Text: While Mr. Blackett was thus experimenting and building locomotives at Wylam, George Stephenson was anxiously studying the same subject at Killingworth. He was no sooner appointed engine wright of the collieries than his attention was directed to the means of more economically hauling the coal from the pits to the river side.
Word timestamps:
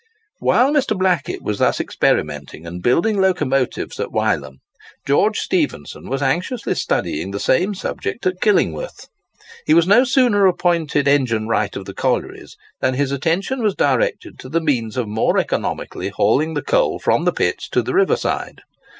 While 0.39 0.73
Mr. 0.73 0.97
Blackett 0.97 1.43
was 1.43 1.59
thus 1.59 1.79
experimenting 1.79 2.65
and 2.65 2.81
building 2.81 3.21
locomotives 3.21 3.99
at 3.99 4.11
Wylam, 4.11 4.57
George 5.05 5.37
Stephenson 5.37 6.09
was 6.09 6.23
anxiously 6.23 6.73
studying 6.73 7.29
the 7.29 7.39
same 7.39 7.75
subject 7.75 8.25
at 8.25 8.41
Killingworth. 8.41 9.09
He 9.67 9.75
was 9.75 9.85
no 9.85 10.03
sooner 10.03 10.47
appointed 10.47 11.07
engine 11.07 11.47
wright 11.47 11.75
of 11.75 11.85
the 11.85 11.93
collieries 11.93 12.55
than 12.79 12.95
his 12.95 13.11
attention 13.11 13.61
was 13.61 13.75
directed 13.75 14.39
to 14.39 14.49
the 14.49 14.59
means 14.59 14.97
of 14.97 15.07
more 15.07 15.37
economically 15.37 16.09
hauling 16.09 16.55
the 16.55 16.63
coal 16.63 16.97
from 16.97 17.25
the 17.25 17.31
pits 17.31 17.69
to 17.69 17.83
the 17.83 17.93
river 17.93 18.15
side. 18.15 18.61